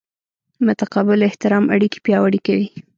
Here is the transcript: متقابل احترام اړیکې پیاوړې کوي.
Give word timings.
متقابل 0.65 1.19
احترام 1.29 1.65
اړیکې 1.75 1.99
پیاوړې 2.05 2.39
کوي. 2.47 2.67